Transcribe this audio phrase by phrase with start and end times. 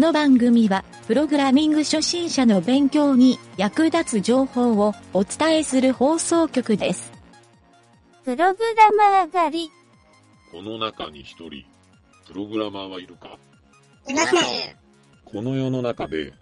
[0.00, 7.12] の番組は、プログラミング初心者の勉強に役立つ情報をお伝えする放送局です。
[8.24, 9.70] プログラマー狩り。
[10.50, 11.64] この中に一人、
[12.26, 13.38] プログラマーはいるか？
[14.08, 14.40] いません。
[15.24, 16.32] この世の中で、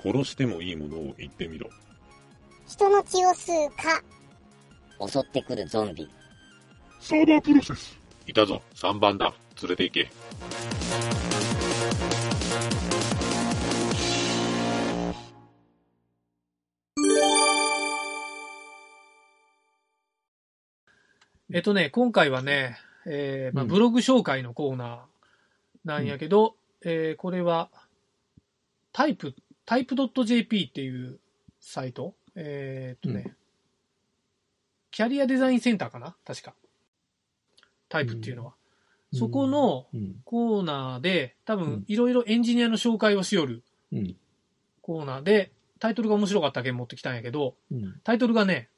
[0.00, 1.68] 殺してもいいものを言ってみろ。
[2.68, 4.00] 人の血を吸うか。
[5.06, 6.08] 襲ってくるゾンビ。
[7.00, 7.98] サーバープロセス。
[8.26, 9.34] いたぞ、3番だ。
[9.60, 10.10] 連れて行け。
[21.52, 24.98] えっとね、今回はね、えーまあ、うんブログ紹介のコーナー
[25.84, 27.70] なんやけど、えーこれは、
[28.92, 29.34] タイプ、
[29.64, 31.18] タイプ .jp っていう
[31.60, 33.34] サイト、えーっとね、うん
[34.90, 36.16] キャリアデザインセンターかな？
[36.26, 36.54] 確か。
[37.88, 38.54] タイプっていうのは。
[39.12, 40.16] そこのうん。
[40.24, 43.62] コーナーで、多分うんいろいろエンジニアの紹介をしよる
[43.92, 44.16] うん。
[44.80, 48.00] コーナーで、タイトルが面白かったけん持ってきたんやけど、うん。
[48.02, 48.70] タイトルがね、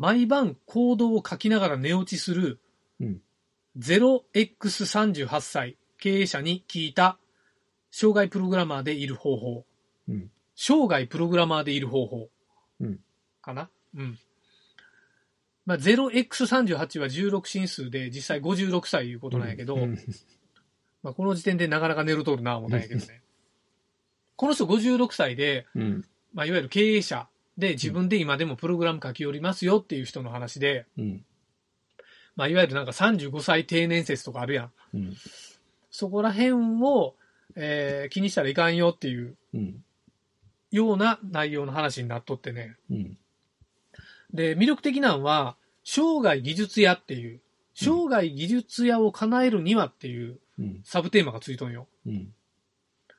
[0.00, 2.58] 毎晩コードを書きながら寝落ちする
[3.00, 3.20] うん。
[3.78, 7.18] 0x38 歳経営者に聞いた
[7.90, 9.66] 生涯プログラマーでいる方法。
[10.08, 10.30] うん。
[10.56, 12.30] 生涯プログラマーでいる方法。
[12.80, 12.98] うん
[13.42, 13.68] かな？
[13.94, 14.18] うん。
[15.66, 19.98] まあ、0x38 は16進数で実際56歳いうことなんやけど、うん
[21.04, 23.20] まあ、この時点でなかなか寝るとるな思ったんやけどね。
[24.36, 26.04] この人56歳で、うん。
[26.32, 31.24] まあ、いわゆる経営者で自分で今でもプログラム書き寄りますよっていう人の話で、うん。
[32.36, 34.70] まあ、いわゆるなんか35歳定年説とかあるやん。
[34.94, 35.16] うん。
[35.90, 37.14] そこら辺を、
[37.56, 39.84] えー気にしたらいかんよっていううん。
[40.70, 42.76] ような内容の話になっとってね。
[42.90, 43.18] うん。
[44.32, 47.40] で、魅力的なのは、生涯技術屋っていう、
[47.74, 50.80] 生涯技術屋を叶えるにはっていううん。
[50.84, 51.88] サブテーマがついとんよ。
[52.06, 52.32] うん。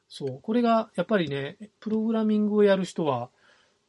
[0.07, 0.39] そう。
[0.41, 3.29] これが、やっぱりね、プログラミングをやる人は、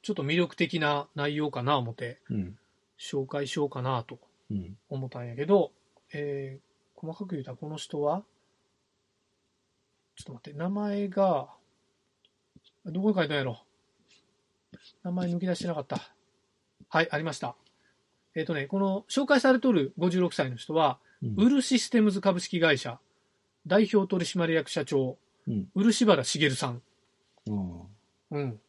[0.02, 2.58] ちょっと魅力的な内容かな思って、うん。
[2.98, 4.18] 紹介しようかなと
[4.50, 4.76] うん。
[4.88, 5.72] 思ったんやけど、
[6.12, 8.22] えー、細かく言うたらこの人は、
[10.16, 11.48] ちょっと待って、名前が、
[12.84, 13.60] どこに書いたんやろ？
[15.04, 16.12] 名前抜き出してなかった。
[16.88, 17.56] はい、ありました。
[18.34, 21.34] えっ、とね、この紹介されとる56歳の人は、うん。
[21.36, 22.98] ウルシステムズ株式会社、
[23.66, 25.68] 代表取締役社長、うん。
[25.74, 26.82] 漆原茂さん。
[27.48, 27.50] あ
[28.32, 28.60] うん。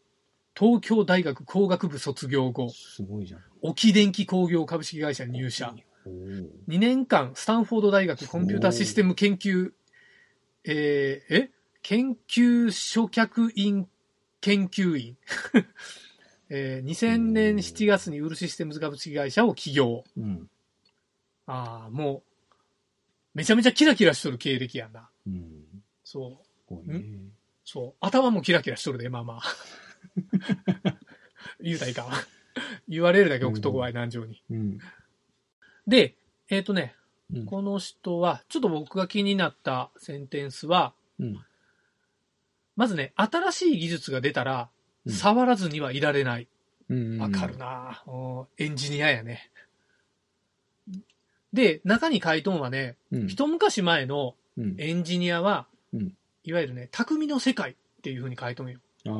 [0.57, 3.41] 東京大学工学部卒業後あ、、すごいじゃん。
[3.61, 5.73] 沖電機工業株式会社に入社。
[6.05, 9.71] おー2年間、スタンフォード大学コンピュータシステム研究、
[10.65, 11.49] えーえ？
[11.81, 13.87] 研究諸客員
[14.41, 15.17] 研究員。
[16.49, 20.03] えー2000年7月にウルシステムズ株式会社を起業。
[20.17, 20.49] うん。
[21.45, 22.57] ああ、もう、
[23.33, 25.09] めちゃめちゃキラキラしとる経歴やんな。
[25.25, 25.83] うん。
[26.03, 26.73] そう。
[27.65, 27.93] そう。
[27.99, 29.41] 頭もキラキラしとるで、まあまあ。
[31.61, 32.11] 言うたらいかん。
[32.87, 34.41] 言われるだけ置くとこは南城に。
[34.49, 34.79] うん。
[35.87, 36.15] で、
[36.49, 36.95] えっ、とね、
[37.33, 37.45] うん。
[37.45, 41.45] この人は、ちょっと僕が気になったセンテンスは、うん。
[42.75, 44.69] まずね、新しい技術が出たら、
[45.05, 46.47] うん触らずにはいられない。
[46.87, 47.17] うん。
[47.19, 49.51] わかるな、うんエンジニアやね。
[51.51, 53.27] で、中に書いとんはね、うん。
[53.27, 54.75] 一昔前のうん。
[54.77, 56.13] エンジニアは、うん
[56.45, 58.79] いわゆるね、匠の世界っていう風に書いとんよ。
[59.07, 59.13] ああ。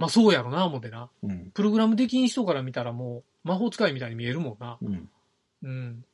[0.00, 1.10] まあそうやろな、思ってな。
[1.22, 1.50] うん。
[1.50, 4.78] プログラムできん人から見たらもう、魔法使いみたいに見えるもんな。
[4.80, 5.10] うん。
[5.62, 6.04] うん。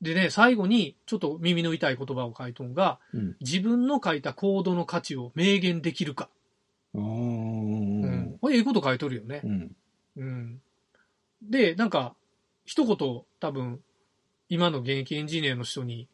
[0.00, 3.36] でね、最後に、ちょっと耳の痛い言葉を書いとんが、うん。
[3.40, 6.28] 自分の書いたコードの価値を明言できるか。
[6.94, 8.38] ううんん。。
[8.40, 9.40] これ、ええこと書いとるよね。
[9.42, 9.76] うん。
[10.16, 10.60] うん。
[11.42, 12.14] で、なんか、
[12.64, 13.80] 一言、多分、
[14.48, 16.06] 今の現役エンジニアの人に、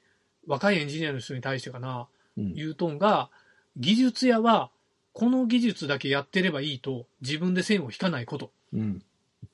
[0.47, 2.55] 若いエンジニアの人に対してかな、うん。
[2.55, 3.29] 言うとんが、
[3.77, 4.71] 技術屋は、
[5.15, 8.51] この技術だけやってればいいと、自分で線を引かないこと。
[8.75, 9.03] うん。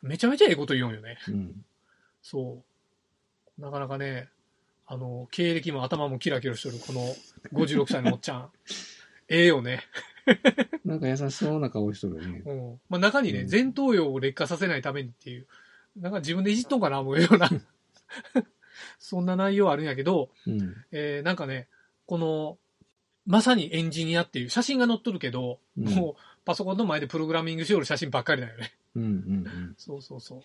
[0.03, 1.19] めちゃめちゃええこと言うんよね。
[1.29, 1.65] うん。
[2.23, 2.63] そ
[3.59, 3.61] う。
[3.61, 4.29] なかなかね、
[4.87, 7.15] あの、経歴も頭もキラキラしてる、この
[7.53, 8.51] 56歳のおっちゃん。
[9.29, 9.83] ええよね。
[10.85, 12.43] なんか優しそうな顔しとるね。
[12.47, 12.81] うん。
[12.89, 15.47] まあ、中にね、うん前頭葉を劣化させないためにっていう、
[15.97, 17.51] なんか自分でいじっとんかな、思うような、
[18.99, 20.75] そんな内容あるんやけど、うん。
[20.91, 21.69] えーなんかね、
[22.07, 22.59] この、
[23.31, 28.73] まさにエンジニアっていう写真が載っとるけど、うんもうパソコンの前でプログラミングしよる写真ばっかりだよね。
[28.97, 29.03] うん。
[29.03, 29.75] うん。
[29.77, 30.43] そうそうそう。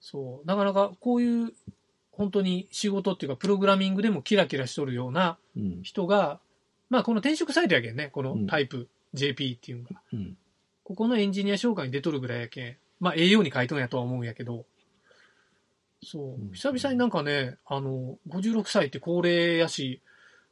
[0.00, 0.46] そう。
[0.46, 1.52] なかなかこういう、
[2.12, 5.80] 本当に仕事っていうか、プログラミングでもキラキラしとるようなうん。
[5.82, 6.40] 人が、
[6.90, 10.02] まあこの転職サイトやけんね、このうんタイプ JP っていうのが。
[10.12, 10.36] うん。
[10.82, 14.66] ここのエンジニア紹介に出とるぐらいやけん、まあ栄養に書いとんやとは思うんやけど、
[16.02, 20.02] そううん、久々になんかね、あの、56歳って高齢やし、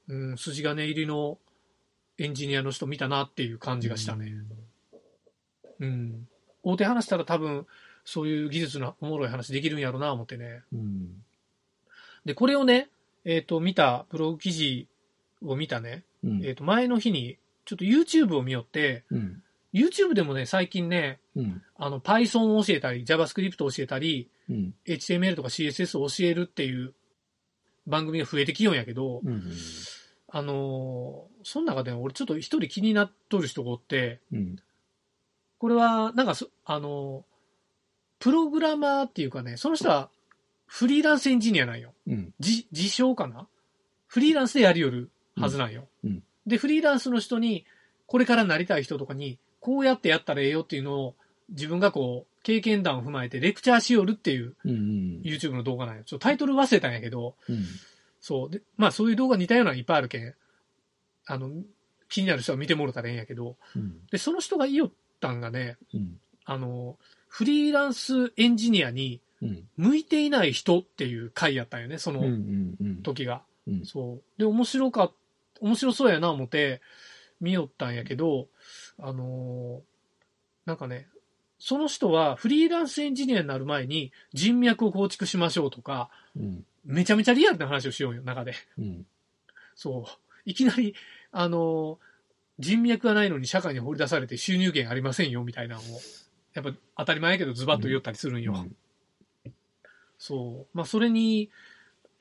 [0.08, 1.38] うん、筋金入りの
[2.18, 4.32] エンジニアの人見たなっていう感じがしたね。
[5.80, 6.28] うん。
[6.62, 7.66] 大手話したら多分、
[8.04, 10.62] そういう技術のおもろい話できるんやろうな、思ってね。
[10.72, 11.22] うん。
[12.24, 12.88] で、これをね、
[13.24, 14.88] えっ、と、見た、ブログ記事
[15.42, 16.44] を見たね、うん。
[16.44, 19.42] えっ、と、前の日に、ちょっと YouTube を見よって、うん。
[19.72, 21.62] YouTube でもね、最近ね、うん。
[21.76, 24.74] あの、Python を教えたり、JavaScript を教えたり、うん。
[24.86, 26.92] HTML とか CSS を教えるっていう
[27.86, 29.42] 番組が増えてきようんやけど、うん。
[30.32, 34.56] あのーその中で俺ちょっと一人気になっとる人がおって、うん。
[35.58, 37.22] これは、なんかそ、あのー
[38.18, 40.08] プログラマーっていうかね、その人は
[40.66, 41.92] フリーランスエンジニアなんよ。
[42.06, 42.34] うん。
[42.38, 43.46] 自、自称かな？
[44.06, 45.88] フリーランスでやりよるはずなんよ。
[46.04, 47.64] うんうんで、フリーランスの人に、
[48.06, 51.14] これからなりたい人とかに、こうやってやったらええよっていうのを、
[51.50, 54.56] 自分がこう、経験談を踏まえてレクチャーしよるっていう。
[54.64, 56.02] YouTube の動画なんよ。
[56.02, 57.64] ちょっとタイトル忘れたんやけど、うん。
[58.22, 58.50] そう。
[58.50, 60.34] で、まあそういう動画似たようなのいっぱいあるけん、
[61.26, 61.50] あの、
[62.08, 64.06] 気になる人は見てもろたらええんやけど、うん。
[64.10, 64.90] で、その人が言いよっ
[65.20, 66.20] たんがね、うん。
[66.44, 66.96] あの、
[67.28, 69.68] フリーランスエンジニアにうん。
[69.76, 72.22] 向いていない人っていう回やったんよね、その。
[73.02, 73.42] 時が。
[73.66, 73.84] うん。
[73.84, 74.38] そう。
[74.38, 75.12] で、面白かっ、
[75.60, 76.80] 面白そうやな思って
[77.40, 78.46] 見よったんやけど、
[78.98, 79.92] あのー
[80.64, 81.08] なんかね、
[81.58, 86.64] その人はフリーランスエンジニアになる前に人脈を構築しましょうとか、うん。
[86.84, 88.54] めちゃめちゃリアルな話をしようよ、中で。
[88.78, 89.06] うん。
[89.74, 90.30] そう。
[90.44, 90.94] いきなり、
[91.30, 92.12] あのー
[92.58, 96.00] 人脈がないのに社会に放り出されて収入源ありませんよ、みたいなのを、
[96.54, 98.66] やっぱ当たり前やけどズバッと言おったりするんよ。
[100.18, 100.76] そう。
[100.76, 101.50] まあ、それに、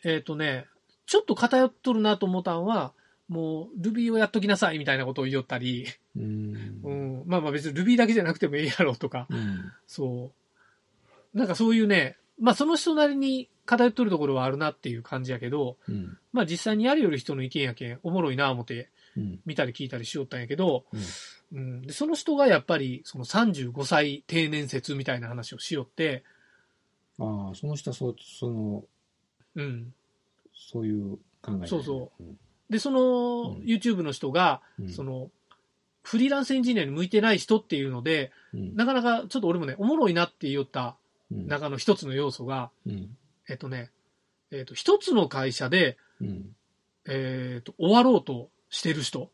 [0.03, 0.65] えっ、とね、
[1.05, 2.93] ちょっと偏っとるなと思ったんは、
[3.27, 5.85] もう Ruby をやっときなさいみたいなことを言いよったり、
[6.15, 6.81] うん。
[6.83, 7.21] ううん。
[7.21, 9.71] ん、まあまあ別に Ruby だけじゃなくてもええやろとか、うん。
[9.85, 10.31] そ
[11.33, 11.37] う。
[11.37, 16.17] なんかそういうね、まあその人なりに偏っとるところはあるなっていう感じやけど、うん。
[16.33, 19.39] まあ実際にやるよる人の意見やけん、おもろいな思ってうん。
[19.45, 20.85] 見たり聞いたりしよったんやけど、
[21.53, 26.23] うん、でその人がやっぱりその35歳定年説みたいな話をしよって、
[27.19, 28.83] ああ、その人はそう、その、
[29.55, 29.94] うん。
[30.53, 31.67] そういう考え。。
[31.67, 32.23] そうそう
[32.69, 34.89] で、そのうん YouTube の人が、うん。
[34.89, 35.29] その、
[36.03, 40.94] フリーランスエンジニアに向いてない人っていうので、うん、なかなかちょっと俺もね、おもろいなって言ったうん、
[41.31, 43.18] 中の一つの要素が、うん。
[43.50, 43.92] えっとね、
[44.51, 46.56] えっと、一つの会社で、うん。
[47.07, 49.31] えっと、終わろうとしてる人。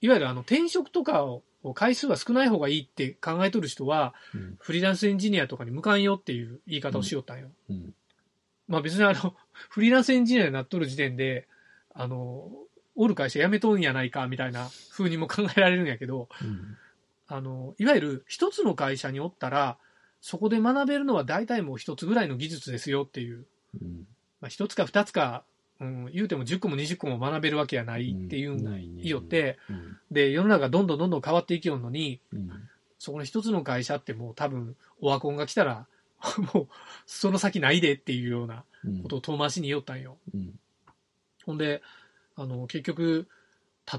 [0.00, 1.42] いわゆるあの、転職とかを、
[1.74, 4.56] 回数が少ない方がいいって考えとる人は、うん。
[4.60, 7.48] フリーランスエンジニアとかに向かんよっていう言い方をしよったんよ。
[7.70, 7.94] うん。
[8.68, 9.34] まあ別にあの、
[9.70, 11.48] フリーランスエンジニアになっとる時点で、
[11.94, 12.50] あの、
[12.96, 16.76] おる会社辞めとんやないかみたいな風にも考えられるんやけど、うん。
[17.26, 19.78] あの、いわゆる一つの会社におったら、
[20.24, 23.44] そこで学べるのは大体もう一つぐらいの技術ですよっていう、
[23.78, 24.06] うん。
[24.40, 25.44] まあ一つか二つか、
[25.80, 29.98] うん、言うても10個も20個も学べるわけやないっていうのないよって、うん。
[30.10, 32.50] で、世の中どんどんどんどん変わっていきよんのに、うん。
[32.98, 35.86] そこの一つの会社ってもう多分、オワコンが来たら、
[36.54, 36.68] もう、
[37.04, 39.02] その先ないでっていうようなうん。
[39.02, 40.16] ことを遠回しに言おったんよ。
[40.32, 40.58] うん。
[41.44, 41.82] ほんで、
[42.34, 43.28] あの、結局、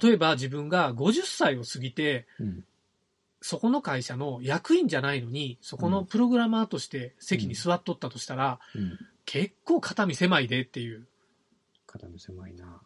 [0.02, 2.66] 例えば自分が50歳を過ぎて、うん。
[3.48, 8.98] そこの会社の役員じゃないのに、そこのプログラマーとして席に座っとったとしたら、うん。
[9.24, 11.06] 結構肩身狭いでっていう。
[11.86, 12.82] 肩身狭いな。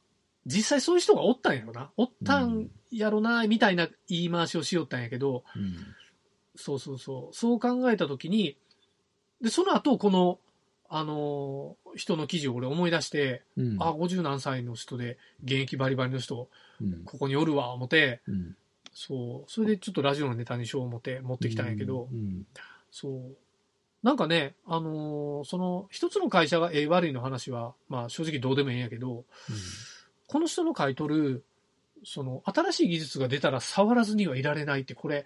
[0.46, 1.92] 実際そういう人がおったんやろな。
[1.96, 5.78] おったんやろな、みたいな言い回しをしよったんやけど、うん。
[6.58, 7.34] そうそうそう。
[7.34, 8.58] そう考えたときに、
[9.42, 10.40] で、その後、この、
[10.90, 13.78] あのー人の記事を俺思い出して、うん。
[13.82, 16.50] あ、50何歳の人で、現役バリバリの人、
[16.82, 17.06] うん。
[17.06, 18.58] ここにおるわ、思って、うん。
[18.94, 19.52] そう。
[19.52, 22.46] それでちょっとラジオのネタにしよう思って持ってきたんやけど、うん。
[22.92, 23.38] そう。
[24.04, 29.26] なんかね、あのーその、一つの会社がええ悪いの話は、まあ正直どうでもええんやけど、
[30.28, 31.44] この人の買い取る、
[32.06, 35.26] その、新しい技術が出たら触らずにはいられないって、これ、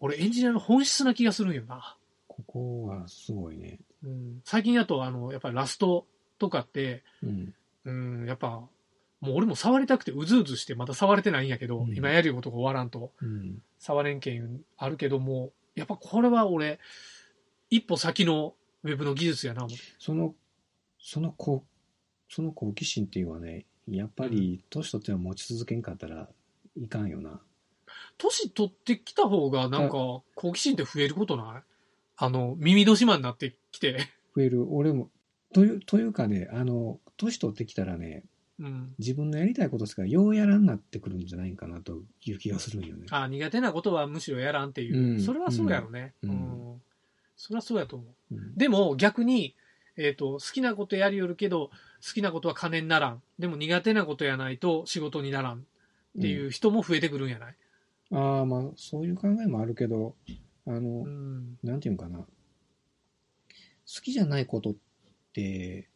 [0.00, 1.96] 俺エンジニアの本質な気がするんよな。
[2.26, 3.78] ここはすごいね。
[4.02, 6.06] うん、最近だと、あの、やっぱりラスト
[6.38, 7.54] とかって、うん。
[7.84, 7.92] う
[8.24, 8.62] ん、やっぱ、
[9.22, 11.94] もう俺も触りたくてうずうずしてまだ触れてないんやけど、うん。
[11.94, 13.62] 今やることが終わらんと、うん。
[13.78, 16.80] 触れんけんあるけども、やっぱこれは俺、
[17.70, 20.34] 一歩先のウェブの技術やな、思ってその、
[20.98, 21.64] その好、
[22.28, 26.28] その好奇心っていうのはね、やっぱり年取っては持ち続けんかったら
[26.76, 27.40] いかんよな。
[28.18, 29.96] 年取ってきた方がなんか
[30.34, 31.62] 好奇心って増えることない？
[32.16, 35.10] あの、耳戸島になってきて、増える、俺も、
[35.52, 38.24] という、というかね、あの、年取ってきたらね、
[38.62, 38.94] うん。
[38.98, 43.06] 自分のやりたいことしかようやらんなってくるんじゃないかなという気がするんよね。
[43.10, 45.14] あ苦手なことはむしろやらんっていう。
[45.14, 46.14] うんそれはそうやろね。
[46.22, 46.82] ううんん。
[47.36, 48.34] それはそうやと思う。
[48.34, 49.56] うんでも逆に、
[49.96, 51.70] えっ、と、好きなことやりよるけど、
[52.06, 53.22] 好きなことは金にならん。
[53.38, 55.66] でも苦手なことやないと仕事にならん。
[56.18, 57.54] っていう人も増えてくるんやない、
[58.10, 60.14] ああ、まあ、そういう考えもあるけど、
[60.66, 62.18] あの、うん、なんていうんかな。
[62.18, 62.26] 好
[64.02, 64.74] きじゃないことっ
[65.32, 65.88] て、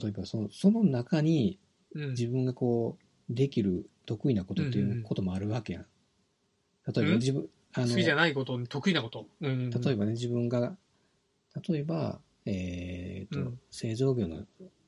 [0.00, 1.58] 例えばその、その中に
[1.94, 2.10] うん。
[2.10, 2.98] 自分がこ
[3.30, 5.86] う、できる得意なことっていうこともあるわけやん。
[6.94, 7.10] 例えうん？
[7.12, 9.26] ば自分、あの、好きじゃないこと、得意なこと。
[9.40, 10.76] うん、例えばね、自分が、
[11.68, 14.46] 例えば、えっ、と、うん製造業の、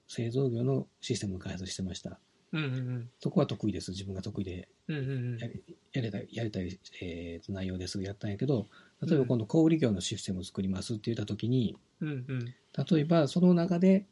[0.08, 2.18] 製造業のシステムの開発してました。
[2.52, 3.92] うんうんそこは得意です。
[3.92, 4.96] 自分が得意でうん。
[4.98, 8.68] うんうんうんやりやりたい、やりたい、えーと内容ですぐやったんやけど、
[9.06, 12.44] 例えば今度小売業のシステムを作りますって言ったときに、うんうん。
[12.90, 14.06] 例えばその中で、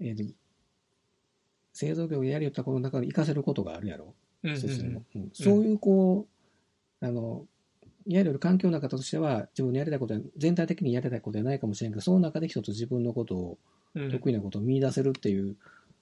[0.00, 0.34] えーと
[1.72, 5.30] 製造業をやりよったこの中で活かせることがあるやろ、うんうんシステムうん。
[5.34, 6.26] そういうこ
[7.02, 7.44] う、あの、
[8.06, 13.58] やる環境の中としては、自分のやりたいことは、全体的にやりたいことはないかもしれんけど、その中で一つ自分のことを、
[13.94, 14.10] うん。
[14.10, 15.56] 得意なことを見出せるっていう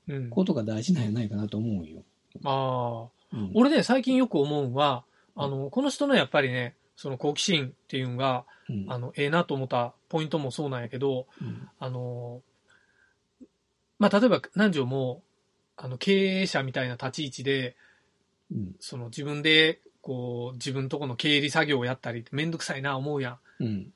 [0.07, 0.31] うん。
[0.31, 2.05] ことが大事なんじゃないかなと思うんよ。
[2.45, 3.37] ああ。
[3.37, 11.69] うん、俺ね、最近よく思うんは、あの、この人のやっぱりね、その好奇心っていうのが、うん、あの、ええなと思ったポイントもそうなんやけど、うん。
[11.81, 12.43] あの、
[14.05, 15.23] まあ、例えば南條も、
[15.79, 17.75] あの、経営者みたいな立ち位置で、
[18.53, 23.39] うん、その自分で、こう、自分とこの経理作業をやったり、めんどくさいな思うやん。
[23.61, 23.93] うん、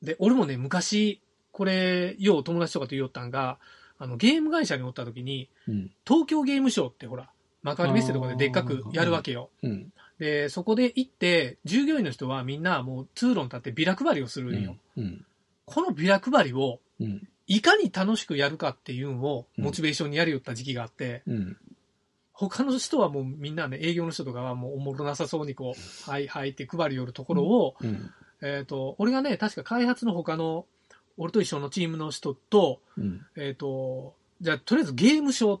[0.00, 3.58] で、俺もね、昔、これ、よう友達とかと言おったんが、
[3.98, 7.28] あの、ゲーム会社におった時に、うん、東京ゲームショーってほら、
[7.62, 9.50] 幕張メッセとかででっかくやるわけよ。
[9.62, 14.76] うん、で、そこで行って、従業員の人はみんなもう通路に立ってビラ配りをするんよ。
[14.96, 15.26] うん、
[15.66, 19.64] このビラ配りを、うん、いかに楽しくやるかっていうのをうん。
[19.64, 21.56] モチベーションにやるよった時期があって、うん、
[22.32, 28.10] 他の人はもうみんなね、営業の人とかはもうおもろなさそうにこう、はいはいって配り寄るところを、うん、
[28.42, 30.66] えっ、と、俺がね、確か開発の他の、
[31.18, 35.60] 俺と一緒のチームの人と、うん、えっ、と、じゃあとりあえずゲームショー、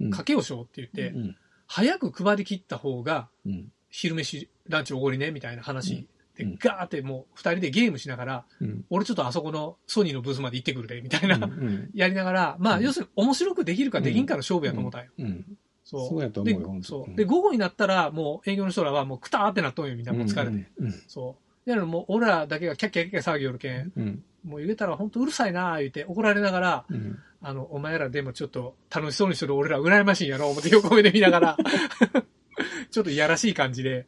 [0.00, 1.36] うん、賭けをしようって言って、うん、
[1.66, 6.56] 早く配り切った方が、うん、昼飯、ランチおごりね、みたいな話で、うん。
[6.58, 12.84] ガーってもう二人でゲームしながら、うん、俺ちょっとあそこのソニーのブースまで行ってくるで、みたいな、うん、やりながら、まあ、うん。
[12.84, 15.10] 要するに面白くできるかできんかの勝負やと思ったんよ。
[15.18, 15.44] うん、
[15.84, 16.08] そう。
[16.08, 17.04] そうやと思うよそう。
[17.04, 20.70] うんで、午後になったら、もう営業の人らはもうくたーってなっとんよ、みんなもう疲れて。
[20.78, 21.68] うん、そう。
[21.68, 31.56] だからもう俺らだけがキャッキャッキャッキャ騒ぎよるけん、うん、もう言えたら本当うるさいなー言って怒られながら、うん、あの、お前らでもちょっと楽しそうにしてる俺ら羨ましいんやろ、思って横目で見ながら、
[32.90, 34.06] ちょっといやらしい感じで、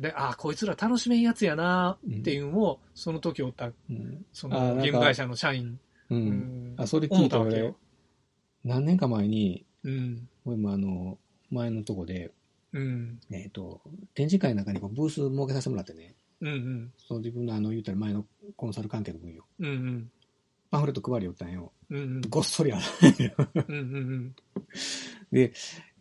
[0.00, 5.78] で、ああ、こいつら楽しめんやつやなーっていうのを、その時おった、うん、そのゲーム会社の社員、
[6.10, 7.76] う、うんんあ、それ聞思いた俺ったわけよ。、
[8.64, 10.28] 何年か前に、うん。
[10.44, 11.18] 俺もあの、
[11.50, 12.30] 前のとこで、
[12.72, 13.20] うん。
[13.30, 13.80] えっと、
[14.14, 16.92] 展示会の中にこうブース設けさせてもらってね、うんうん。
[16.96, 19.44] その自分のあの、言ったら前のコンサル関係の分よ。
[19.58, 20.10] うんうん。
[20.70, 21.72] パンフレット配りよったんよ。
[21.90, 22.20] うんうん。
[22.28, 22.84] ごっそりある。
[23.68, 24.34] うんうん
[25.32, 25.52] で、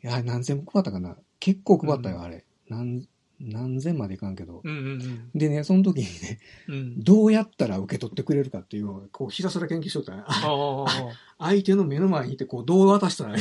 [0.04, 1.18] いや、何千も配ったかな。
[1.40, 2.46] 結構配ったよ、うんあれ。
[2.70, 3.08] 何、
[3.40, 4.62] 何千までいかんけど。
[4.64, 4.78] うん。
[4.78, 6.74] うんうんでね、その時にね、うん。
[6.74, 7.04] うん。
[7.04, 13.36] どうやったら受け取ってくれるかっていうのを、こう、ひたすら研究しとったんやあああ相手の目の前にいて、こう、どう渡したら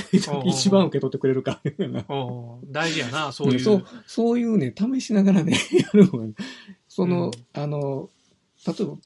[0.44, 1.60] 一番受け取ってくれるか。
[2.70, 3.60] 大事やな、そういう。
[3.60, 6.26] そう、そういうね、試しながらね、やるのが、
[6.88, 8.10] その、うんあの、
[8.66, 8.96] 例えば、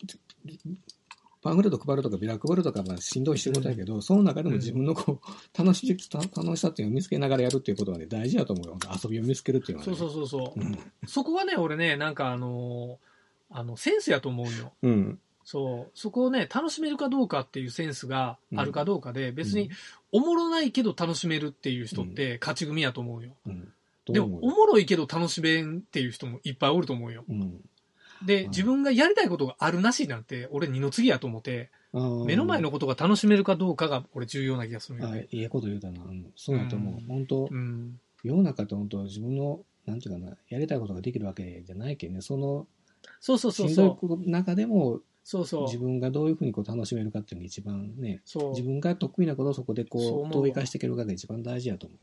[1.42, 5.28] パンフレット配るとかビラ配るとか、まあ、しんどい仕事やけど、その中でも自分のこう、
[5.58, 8.78] 楽しい、た楽しさっていうのを見つけながらやるっていうことはね、大事だと思うよ。
[9.02, 9.96] 遊びを見つけるっていうのは、ね。
[9.96, 10.60] そうそうそうそう。
[10.60, 10.78] うん。
[11.06, 13.10] そこがね、俺ね、なんかあのー
[13.50, 14.72] あの、センスやと思うよ。
[14.82, 15.18] うん。
[15.44, 15.98] そう。
[15.98, 19.70] そこをね、楽しめるかどうかっていうセンスがあるかどうかで、別に
[20.12, 23.34] うん、おもろないけど楽しめるっていう人って勝ち組やと思うよ。
[24.06, 27.24] でも、おもろいけど楽しめんっていう人もいっぱいおると思うよ。
[28.20, 28.26] うん。
[28.26, 31.70] で、うん自分がやりたいことがあるなしなんて、俺二の次やと思って、
[32.26, 35.26] 目の前のことが楽しめるかどうかが俺重要な気がするよあね。
[35.30, 36.02] いいこと言うたな。
[36.02, 36.32] うん。
[36.36, 36.94] そうやと思う。
[36.94, 38.00] うん本当うん。
[38.22, 42.20] 世の中って本当自分の、なんていうかな、やりたいことができるわけじゃないけんね。
[42.20, 42.66] その、
[43.18, 44.30] そうそうそうそう。
[44.30, 45.62] 中でも、そうそう。
[45.64, 48.62] 自分がどういうふうにこう楽しめるかっていうのが一番ね、そう自。
[48.62, 51.98] 分が得意なことをそこでこう、どう生かしていけるかが一番大事やと思う。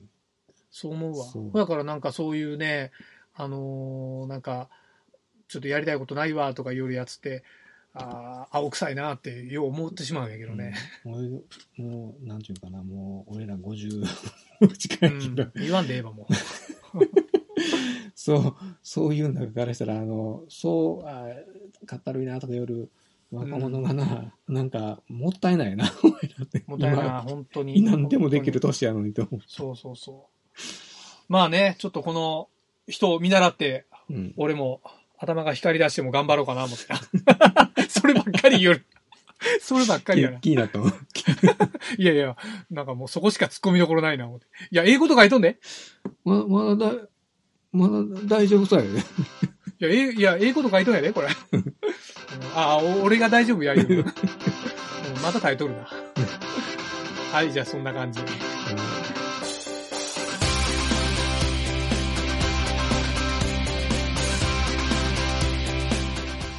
[0.70, 1.52] そう思うわそう。
[1.54, 2.92] だからなんかそういうね、
[3.34, 4.70] あのーなんか、
[5.48, 7.44] ちょっとやりたいことないわとか言うやつって、
[7.94, 10.74] ああ、青臭いなってよう思ってしまうんやけどね。
[11.04, 11.44] もう、
[11.82, 14.06] もう、なんていうかな、もう、俺ら50
[14.78, 15.52] 近ういけど、ん。
[15.56, 16.28] 言わんでええわ、も
[18.14, 21.28] そう、そういう中からしたら、あの、そう、あ
[21.86, 22.90] かったるいなとか夜、
[23.32, 26.60] 若者がな、なんか、もったいないな、 お前らって。
[26.60, 26.72] う。
[26.72, 27.78] もったいないな、本当に。
[27.78, 30.52] 今何でもできる本年やのにと思そうそうそう。
[31.30, 32.50] まあね、ちょっとこの
[32.88, 34.14] 人を見習って、う。
[34.14, 34.34] うん。
[34.38, 34.82] 俺も
[35.18, 36.86] 頭が光り出しても頑張ろうかな、思って。
[37.90, 38.86] そればっかり言う。
[39.62, 40.40] そればっかりやな。
[40.40, 40.90] 気になったもん。
[41.98, 42.36] いやいや、
[42.70, 44.46] なんかもうそこしか突っ込みどころないな、思って。
[44.72, 45.60] いや、英語とか書いとんで。
[46.24, 46.94] ま、まだだ、
[47.72, 47.94] まだ
[48.26, 49.04] 大丈夫そうやね。
[49.80, 51.28] いや、えいや、英語と書いとんやで、これ。
[51.52, 51.74] う ん
[52.56, 54.06] あ、お俺が大丈夫や、言う
[55.22, 55.88] またタイトルな。
[57.32, 58.20] はい、じゃあそんな感じ。